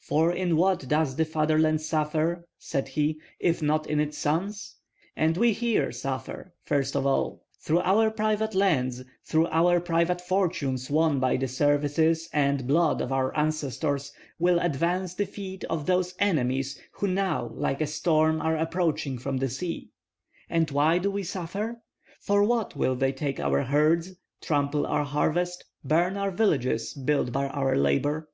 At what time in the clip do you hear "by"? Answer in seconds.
11.20-11.36, 27.30-27.46